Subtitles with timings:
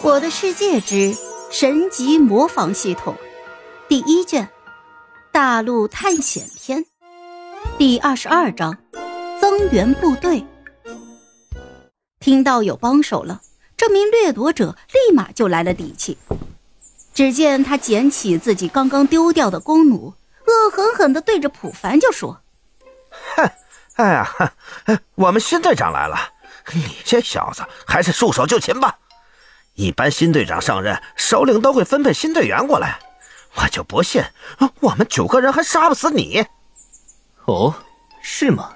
[0.00, 1.16] 我的世界之
[1.50, 3.16] 神级模仿系统
[3.88, 4.44] 第一卷
[5.32, 6.84] 《大陆探险篇》
[7.76, 8.76] 第二十二章
[9.40, 10.46] 增援部队。
[12.20, 13.40] 听到有帮手了，
[13.76, 16.16] 这名掠夺者立马就来了底气。
[17.12, 20.14] 只见他捡起自己刚刚丢掉的弓弩，
[20.46, 22.40] 恶狠狠地对着普凡就说
[23.36, 23.50] ：“哼，
[23.94, 24.52] 哎呀，
[24.86, 26.16] 哼我们新队长来了，
[26.72, 28.96] 你这小子还是束手就擒吧。”
[29.78, 32.98] 一般新队长上任，首领都会分配新队员过来。
[33.54, 34.20] 我就不信
[34.80, 36.44] 我们九个人还杀不死你。
[37.44, 37.72] 哦，
[38.20, 38.72] 是吗？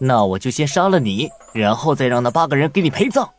[0.00, 3.30] 那我就先杀了你，然后再让那八个人给你陪葬。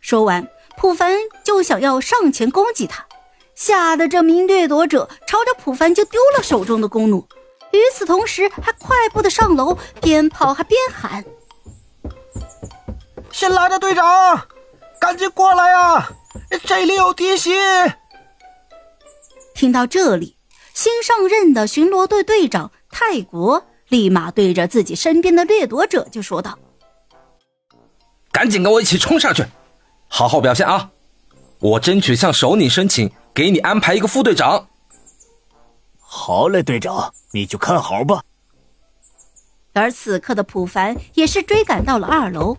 [0.00, 3.06] 说完，普凡就想要上前攻击他，
[3.54, 7.26] 吓得这名掠夺者朝着普凡就丢了手中的弓弩，
[7.72, 11.24] 与此同时还快步的上楼，边跑还边喊
[13.32, 14.46] ：“新来的队长！”
[15.00, 16.10] 赶紧过来呀！
[16.64, 17.50] 这里有敌袭！
[19.54, 20.36] 听到这里，
[20.74, 26.58] 新上任的巡逻队队长泰国立马对着自己身边的掠夺者就说道
[28.30, 29.44] ：“赶紧跟我一起冲上去，
[30.08, 30.90] 好好表现啊！
[31.60, 34.68] 我争取向首领申请，给你安排一个副队长。”
[36.00, 38.22] 好嘞，队长，你就看好吧。
[39.74, 42.56] 而此刻的普凡也是追赶到了二楼。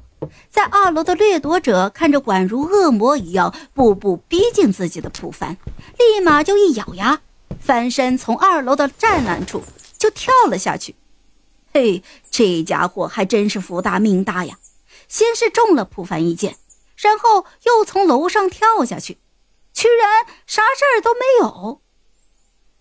[0.50, 5.58] 在二楼的掠夺者看着宛如恶魔一样步步逼近自己的普凡，
[5.98, 7.22] 立马就一咬牙，
[7.60, 9.64] 翻身从二楼的栅栏处
[9.98, 10.96] 就跳了下去。
[11.74, 14.58] 嘿，这家伙还真是福大命大呀！
[15.08, 16.58] 先是中了普凡一箭，
[16.98, 19.18] 然后又从楼上跳下去，
[19.74, 21.82] 居然啥事儿都没有。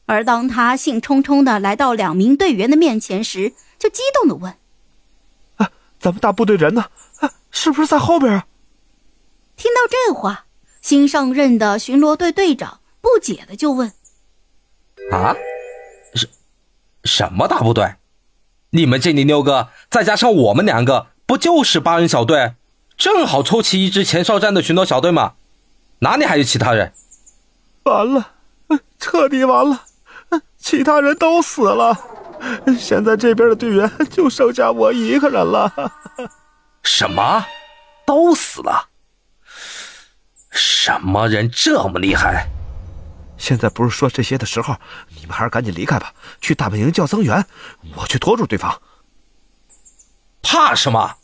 [0.06, 4.56] 而当他兴冲冲的来到两名队员的面前时，就激动的问：“，
[5.98, 6.86] 咱们大部队人呢？”
[7.50, 8.46] 是不是在后边啊？
[9.56, 10.44] 听到这话，
[10.80, 13.92] 新上任的巡逻队队长不解的就问
[15.10, 15.34] ：“啊，
[16.14, 16.28] 什
[17.04, 17.96] 什么大部队？
[18.70, 22.54] 你们这里六个，再加上我们两个，不就是八人小队？
[22.96, 25.34] 正好凑齐一支前哨站的巡逻小队吗？
[26.00, 26.92] 哪里还有其他人？
[27.84, 28.32] 完了，
[29.00, 29.84] 彻底完了，
[30.58, 31.98] 其他人都死了，
[32.78, 35.72] 现在这边的队员就剩下我一个人了。”
[36.82, 37.44] 什么？
[38.06, 38.88] 都死了？
[40.50, 42.48] 什么人这么厉害？
[43.36, 44.74] 现在不是说这些的时候，
[45.20, 47.44] 你们还是赶紧离开吧，去大本营叫增援，
[47.96, 48.80] 我去拖住对方。
[50.42, 51.16] 怕什么？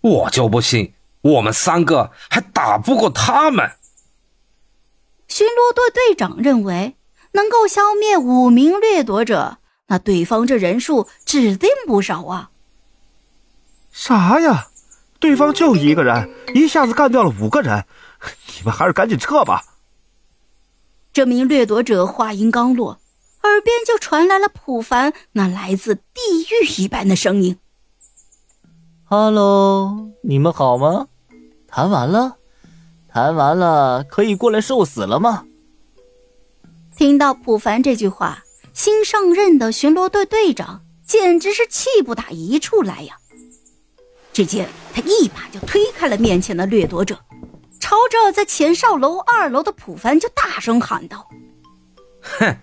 [0.00, 3.72] 我就不信我们三个还打不过他们。
[5.28, 6.96] 巡逻队队长认为，
[7.32, 9.58] 能够消灭五名掠夺者，
[9.92, 12.50] 那对方这人数指定不少啊。
[13.90, 14.68] 啥呀？
[15.20, 17.84] 对方就一个人，一下子干掉了五个人，
[18.56, 19.62] 你们还是赶紧撤吧。
[21.12, 22.98] 这名掠夺者话音刚落，
[23.42, 26.00] 耳边就传来了普凡那来自地
[26.48, 27.58] 狱一般的声音
[29.04, 31.08] 哈喽，你们好吗？
[31.68, 32.38] 谈完了，
[33.08, 35.44] 谈完了，可以过来受死了吗？
[36.96, 38.42] 听到普凡这句话，
[38.74, 43.16] 新上任的巡逻队队长简直是气不打一处来呀！
[44.32, 47.18] 只见他一把就推开了面前的掠夺者，
[47.78, 51.28] 朝着在前哨楼二楼的普凡就大声喊道
[52.22, 52.56] ：“哼，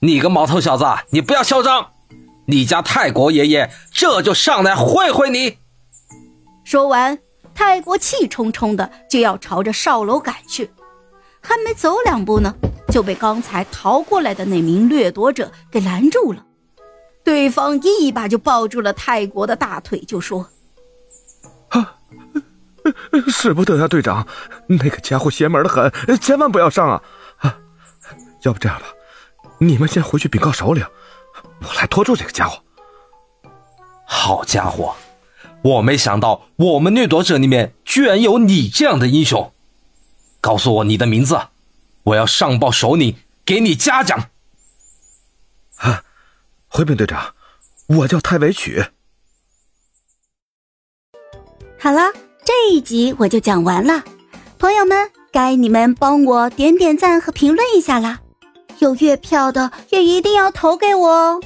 [0.00, 1.92] 你个毛头小子，你不要嚣张！
[2.46, 5.58] 你家泰国爷爷这就上来会会你。”
[6.64, 7.18] 说完，
[7.54, 10.70] 泰国气冲冲的就要朝着哨楼赶去，
[11.42, 12.54] 还没走两步呢，
[12.88, 16.46] 就被刚才逃过来的那名掠夺者给拦住了。
[17.24, 20.48] 对方一把就抱住了泰国的大腿，就说。
[21.68, 21.96] 啊，
[23.28, 24.26] 使不得呀，队长，
[24.66, 27.02] 那个家伙邪门的很，千万不要上啊！
[27.38, 27.58] 啊，
[28.42, 28.86] 要不这样吧，
[29.58, 30.84] 你们先回去禀告首领，
[31.60, 32.62] 我来拖住这个家伙。
[34.04, 34.94] 好家伙，
[35.62, 39.51] 我没想到我们掠夺者里面居然有你这样的英雄。
[40.42, 41.40] 告诉我你的名字，
[42.02, 44.28] 我要上报首领，给你嘉奖。
[45.76, 46.02] 啊，
[46.66, 47.34] 回禀队长，
[47.86, 48.84] 我叫太维曲。
[51.78, 52.12] 好了，
[52.44, 54.02] 这一集我就讲完了，
[54.58, 58.20] 朋友们，该你们帮我点点赞和评论一下啦，
[58.80, 61.40] 有月票的也一定要投给我哦，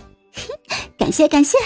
[0.98, 1.58] 感 谢感谢。